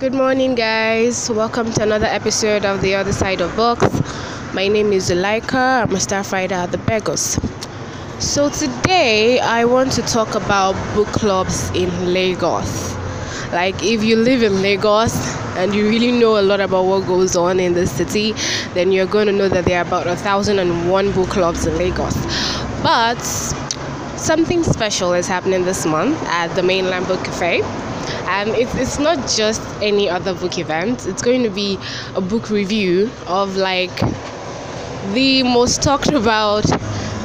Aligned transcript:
Good 0.00 0.12
morning, 0.12 0.56
guys. 0.56 1.30
Welcome 1.30 1.72
to 1.74 1.82
another 1.84 2.06
episode 2.06 2.64
of 2.64 2.80
The 2.82 2.96
Other 2.96 3.12
Side 3.12 3.40
of 3.40 3.54
Books. 3.54 3.86
My 4.52 4.66
name 4.66 4.92
is 4.92 5.08
Zuleika. 5.08 5.84
I'm 5.84 5.94
a 5.94 6.00
star 6.00 6.24
fighter 6.24 6.56
at 6.56 6.72
the 6.72 6.78
Begos. 6.78 7.38
So, 8.20 8.50
today 8.50 9.38
I 9.38 9.64
want 9.64 9.92
to 9.92 10.02
talk 10.02 10.34
about 10.34 10.74
book 10.96 11.06
clubs 11.06 11.70
in 11.76 12.12
Lagos. 12.12 12.96
Like, 13.52 13.84
if 13.84 14.02
you 14.02 14.16
live 14.16 14.42
in 14.42 14.62
Lagos 14.62 15.14
and 15.56 15.72
you 15.72 15.88
really 15.88 16.10
know 16.10 16.40
a 16.40 16.42
lot 16.42 16.58
about 16.58 16.86
what 16.86 17.06
goes 17.06 17.36
on 17.36 17.60
in 17.60 17.74
the 17.74 17.86
city, 17.86 18.32
then 18.74 18.90
you're 18.90 19.06
going 19.06 19.28
to 19.28 19.32
know 19.32 19.48
that 19.48 19.64
there 19.64 19.78
are 19.78 19.86
about 19.86 20.08
a 20.08 20.16
thousand 20.16 20.58
and 20.58 20.90
one 20.90 21.12
book 21.12 21.28
clubs 21.28 21.66
in 21.66 21.78
Lagos. 21.78 22.16
But 22.82 23.22
something 24.18 24.64
special 24.64 25.12
is 25.12 25.28
happening 25.28 25.64
this 25.64 25.86
month 25.86 26.20
at 26.24 26.48
the 26.56 26.64
Mainland 26.64 27.06
Book 27.06 27.22
Cafe 27.24 27.62
and 28.26 28.50
it's, 28.50 28.74
it's 28.74 28.98
not 28.98 29.18
just 29.28 29.60
any 29.82 30.08
other 30.08 30.34
book 30.34 30.58
event. 30.58 31.06
It's 31.06 31.22
going 31.22 31.42
to 31.42 31.50
be 31.50 31.78
a 32.14 32.20
book 32.20 32.50
review 32.50 33.10
of 33.26 33.56
like 33.56 33.94
the 35.12 35.42
most 35.42 35.82
talked 35.82 36.08
about 36.12 36.64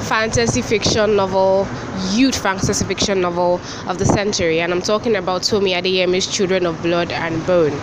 fantasy 0.08 0.62
fiction 0.62 1.16
novel 1.16 1.68
youth 2.12 2.42
fantasy 2.42 2.84
fiction 2.86 3.22
novel 3.22 3.60
of 3.88 4.00
the 4.00 4.06
century. 4.06 4.60
And 4.62 4.74
i'm 4.74 4.82
talking 4.82 5.16
about 5.16 5.44
tomi 5.44 5.74
adeyemi's 5.74 6.28
children 6.28 6.66
of 6.66 6.82
blood 6.82 7.12
and 7.12 7.46
bone. 7.46 7.72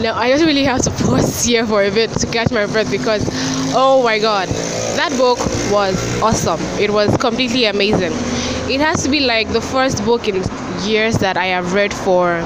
Now 0.00 0.14
i 0.16 0.30
just 0.30 0.44
really 0.44 0.64
have 0.64 0.82
to 0.82 0.90
pause 0.90 1.44
here 1.44 1.66
for 1.66 1.82
a 1.82 1.90
bit 1.90 2.10
to 2.10 2.26
catch 2.26 2.50
my 2.50 2.66
breath 2.66 2.90
because 2.90 3.24
oh 3.74 4.02
my 4.04 4.18
god 4.18 4.48
that 4.96 5.10
book 5.18 5.38
was 5.72 5.96
awesome. 6.22 6.60
It 6.78 6.90
was 6.90 7.16
completely 7.16 7.64
amazing. 7.64 8.12
It 8.70 8.80
has 8.80 9.02
to 9.02 9.10
be 9.10 9.20
like 9.20 9.48
the 9.52 9.60
first 9.60 10.04
book 10.04 10.28
in 10.28 10.40
years 10.86 11.16
that 11.18 11.36
I 11.36 11.46
have 11.46 11.72
read 11.72 11.92
for 11.92 12.40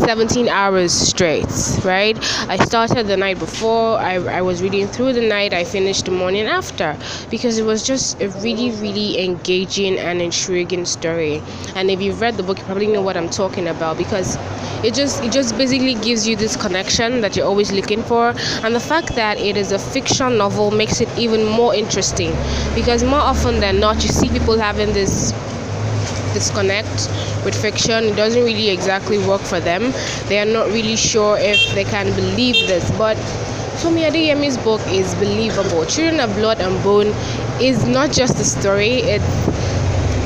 17 0.00 0.48
hours 0.48 0.92
straight, 0.92 1.46
right? 1.84 2.16
I 2.48 2.56
started 2.64 3.06
the 3.06 3.16
night 3.16 3.38
before, 3.38 3.98
I, 3.98 4.14
I 4.16 4.42
was 4.42 4.62
reading 4.62 4.86
through 4.86 5.12
the 5.14 5.26
night, 5.26 5.52
I 5.52 5.64
finished 5.64 6.06
the 6.06 6.10
morning 6.10 6.46
after 6.46 6.96
because 7.30 7.58
it 7.58 7.64
was 7.64 7.86
just 7.86 8.20
a 8.20 8.28
really, 8.40 8.70
really 8.72 9.24
engaging 9.24 9.98
and 9.98 10.20
intriguing 10.20 10.84
story. 10.84 11.42
And 11.74 11.90
if 11.90 12.02
you've 12.02 12.20
read 12.20 12.36
the 12.36 12.42
book, 12.42 12.58
you 12.58 12.64
probably 12.64 12.88
know 12.88 13.02
what 13.02 13.16
I'm 13.16 13.30
talking 13.30 13.68
about 13.68 13.96
because 13.96 14.36
it 14.84 14.92
just 14.92 15.22
it 15.22 15.32
just 15.32 15.56
basically 15.56 15.94
gives 15.94 16.28
you 16.28 16.36
this 16.36 16.56
connection 16.56 17.22
that 17.22 17.36
you're 17.36 17.46
always 17.46 17.72
looking 17.72 18.02
for 18.02 18.34
and 18.62 18.74
the 18.74 18.80
fact 18.80 19.14
that 19.14 19.38
it 19.38 19.56
is 19.56 19.72
a 19.72 19.78
fiction 19.78 20.36
novel 20.36 20.70
makes 20.70 21.00
it 21.00 21.08
even 21.18 21.46
more 21.46 21.74
interesting 21.74 22.32
because 22.74 23.02
more 23.02 23.20
often 23.20 23.60
than 23.60 23.80
not 23.80 24.02
you 24.02 24.10
see 24.10 24.28
people 24.28 24.58
having 24.58 24.92
this 24.92 25.32
disconnect 26.34 27.08
with 27.44 27.54
fiction. 27.54 28.04
It 28.04 28.16
doesn't 28.16 28.44
really 28.44 28.68
exactly 28.68 29.18
work 29.18 29.40
for 29.40 29.60
them. 29.60 29.92
They 30.28 30.38
are 30.38 30.44
not 30.44 30.66
really 30.68 30.96
sure 30.96 31.38
if 31.38 31.58
they 31.74 31.84
can 31.84 32.14
believe 32.14 32.68
this. 32.68 32.90
But 32.98 33.16
Tomi 33.80 34.02
Adeyemi's 34.02 34.58
book 34.58 34.80
is 34.88 35.14
believable. 35.14 35.86
Children 35.86 36.20
of 36.20 36.34
Blood 36.36 36.60
and 36.60 36.82
Bone 36.82 37.08
is 37.60 37.86
not 37.86 38.12
just 38.12 38.38
a 38.38 38.44
story. 38.44 39.00
It's 39.14 39.24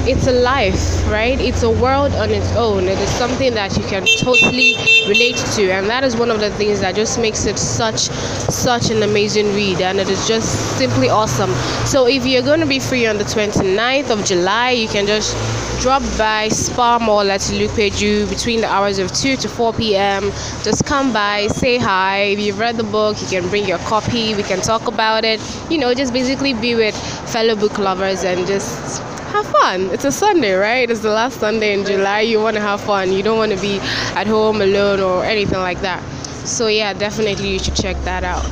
it's 0.08 0.26
a 0.26 0.32
life, 0.32 1.06
right? 1.10 1.38
It's 1.38 1.62
a 1.62 1.70
world 1.70 2.14
on 2.14 2.30
its 2.30 2.50
own. 2.56 2.84
It 2.84 2.98
is 2.98 3.10
something 3.10 3.52
that 3.54 3.76
you 3.76 3.84
can 3.84 4.06
totally 4.20 4.74
relate 5.06 5.36
to, 5.56 5.70
and 5.70 5.86
that 5.90 6.02
is 6.02 6.16
one 6.16 6.30
of 6.30 6.40
the 6.40 6.50
things 6.52 6.80
that 6.80 6.94
just 6.94 7.20
makes 7.20 7.44
it 7.44 7.58
such 7.58 8.08
such 8.48 8.90
an 8.90 9.02
amazing 9.02 9.54
read, 9.54 9.82
and 9.82 9.98
it 9.98 10.08
is 10.08 10.26
just 10.26 10.78
simply 10.78 11.10
awesome. 11.10 11.50
So 11.84 12.06
if 12.06 12.24
you're 12.24 12.42
going 12.42 12.60
to 12.60 12.66
be 12.66 12.80
free 12.80 13.06
on 13.06 13.18
the 13.18 13.24
29th 13.24 14.08
of 14.08 14.24
July, 14.24 14.70
you 14.70 14.88
can 14.88 15.06
just 15.06 15.36
drop 15.82 16.02
by 16.16 16.48
Spar 16.48 16.98
Mall 16.98 17.30
at 17.30 17.42
Ilupeju 17.42 18.30
between 18.30 18.62
the 18.62 18.66
hours 18.66 18.98
of 18.98 19.12
2 19.12 19.36
to 19.36 19.48
4 19.48 19.74
p.m. 19.74 20.30
Just 20.62 20.86
come 20.86 21.12
by, 21.12 21.48
say 21.48 21.76
hi. 21.76 22.20
If 22.32 22.40
you've 22.40 22.58
read 22.58 22.76
the 22.76 22.84
book, 22.84 23.20
you 23.20 23.28
can 23.28 23.48
bring 23.50 23.66
your 23.66 23.78
copy. 23.78 24.34
We 24.34 24.42
can 24.42 24.60
talk 24.62 24.88
about 24.88 25.24
it. 25.24 25.38
You 25.70 25.76
know, 25.76 25.92
just 25.92 26.14
basically 26.14 26.54
be 26.54 26.74
with 26.74 26.96
fellow 27.30 27.54
book 27.54 27.78
lovers 27.78 28.24
and 28.24 28.46
just 28.46 29.02
have 29.28 29.46
fun. 29.46 29.90
It's 29.90 30.04
a 30.04 30.12
Sunday, 30.12 30.54
right? 30.54 30.90
It's 30.90 31.00
the 31.00 31.10
last 31.10 31.40
Sunday 31.40 31.72
in 31.72 31.84
July. 31.84 32.20
You 32.20 32.40
want 32.40 32.56
to 32.56 32.62
have 32.62 32.80
fun. 32.80 33.12
You 33.12 33.22
don't 33.22 33.38
want 33.38 33.52
to 33.52 33.60
be 33.60 33.78
at 34.14 34.26
home 34.26 34.60
alone 34.60 35.00
or 35.00 35.24
anything 35.24 35.58
like 35.58 35.80
that. 35.80 36.02
So, 36.46 36.66
yeah, 36.68 36.92
definitely 36.92 37.50
you 37.52 37.58
should 37.58 37.76
check 37.76 37.96
that 38.04 38.24
out. 38.24 38.44